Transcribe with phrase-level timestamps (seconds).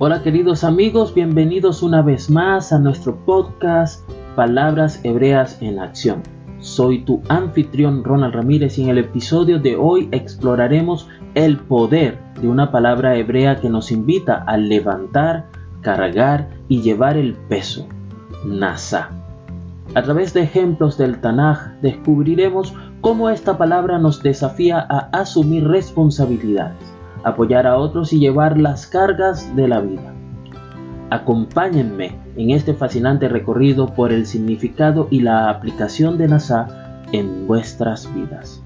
[0.00, 6.22] Hola queridos amigos, bienvenidos una vez más a nuestro podcast Palabras Hebreas en Acción.
[6.60, 12.46] Soy tu anfitrión Ronald Ramírez y en el episodio de hoy exploraremos el poder de
[12.46, 15.46] una palabra hebrea que nos invita a levantar,
[15.80, 17.88] cargar y llevar el peso,
[18.44, 19.10] Nasa.
[19.96, 26.97] A través de ejemplos del Tanaj descubriremos cómo esta palabra nos desafía a asumir responsabilidades
[27.24, 30.14] apoyar a otros y llevar las cargas de la vida.
[31.10, 38.12] Acompáñenme en este fascinante recorrido por el significado y la aplicación de NASA en vuestras
[38.14, 38.62] vidas.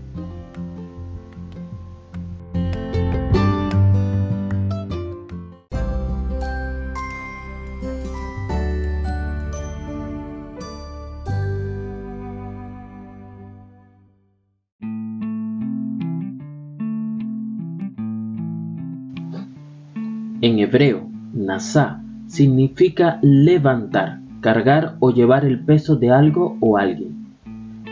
[20.43, 27.37] En hebreo, Nasa significa levantar, cargar o llevar el peso de algo o alguien.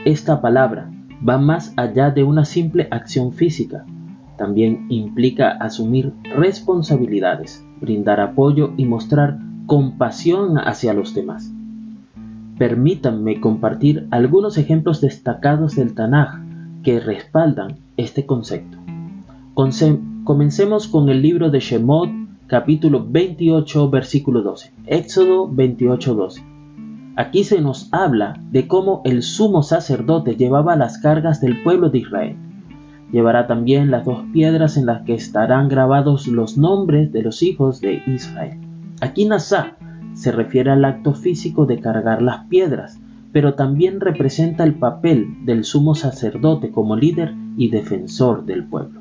[0.05, 0.91] Esta palabra
[1.27, 3.87] va más allá de una simple acción física.
[4.37, 11.53] También implica asumir responsabilidades, brindar apoyo y mostrar compasión hacia los demás.
[12.59, 16.41] Permítanme compartir algunos ejemplos destacados del Tanaj
[16.83, 18.77] que respaldan este concepto.
[20.25, 22.20] Comencemos con el libro de Shemot
[22.51, 24.73] capítulo 28, versículo 12.
[24.87, 26.45] Éxodo 28, 12.
[27.15, 31.99] Aquí se nos habla de cómo el sumo sacerdote llevaba las cargas del pueblo de
[31.99, 32.37] Israel.
[33.13, 37.81] Llevará también las dos piedras en las que estarán grabados los nombres de los hijos
[37.81, 38.59] de Israel.
[39.01, 39.77] Aquí Nasá
[40.15, 42.99] se refiere al acto físico de cargar las piedras,
[43.31, 49.00] pero también representa el papel del sumo sacerdote como líder y defensor del pueblo.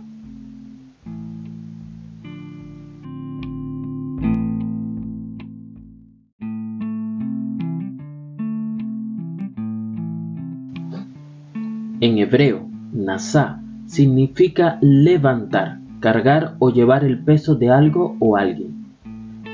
[12.02, 18.95] En hebreo, Nasa significa levantar, cargar o llevar el peso de algo o alguien.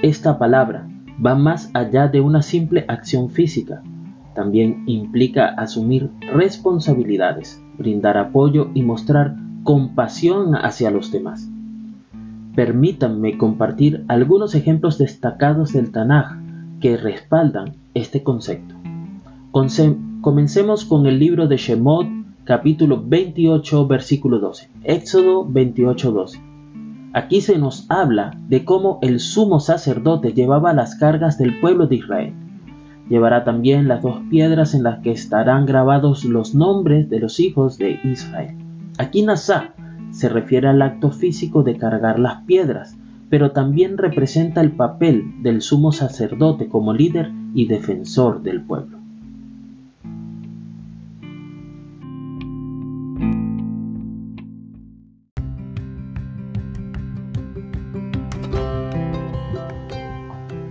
[0.04, 0.88] Esta palabra
[1.26, 3.82] va más allá de una simple acción física.
[4.36, 11.50] También implica asumir responsabilidades, brindar apoyo y mostrar compasión hacia los demás.
[12.54, 16.38] Permítanme compartir algunos ejemplos destacados del Tanaj
[16.80, 18.76] que respaldan este concepto.
[20.22, 24.70] Comencemos con el libro de Shemot capítulo 28, versículo 12.
[24.84, 26.40] Éxodo 28, 12.
[27.12, 31.96] Aquí se nos habla de cómo el sumo sacerdote llevaba las cargas del pueblo de
[31.96, 32.34] Israel.
[33.10, 37.80] Llevará también las dos piedras en las que estarán grabados los nombres de los hijos
[37.80, 38.56] de Israel.
[39.00, 39.74] Aquí Nasá
[40.12, 42.96] se refiere al acto físico de cargar las piedras,
[43.28, 48.95] pero también representa el papel del sumo sacerdote como líder y defensor del pueblo.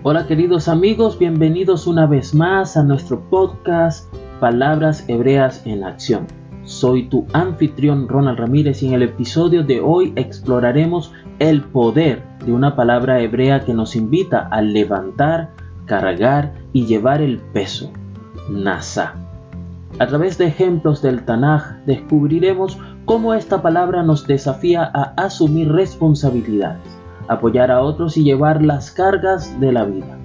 [0.06, 6.26] Hola queridos amigos, bienvenidos una vez más a nuestro podcast Palabras Hebreas en Acción.
[6.64, 12.52] Soy tu anfitrión Ronald Ramírez y en el episodio de hoy exploraremos el poder de
[12.52, 15.54] una palabra hebrea que nos invita a levantar,
[15.86, 17.90] cargar y llevar el peso,
[18.50, 19.14] Nasa.
[20.00, 27.03] A través de ejemplos del Tanaj descubriremos cómo esta palabra nos desafía a asumir responsabilidades
[27.28, 30.18] apoyar a otros y llevar las cargas de la vida.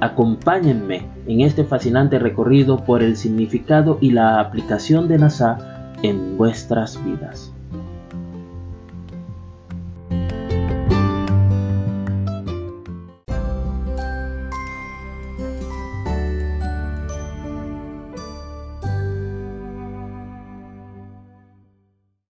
[0.00, 7.02] Acompáñenme en este fascinante recorrido por el significado y la aplicación de NASA en vuestras
[7.04, 7.52] vidas.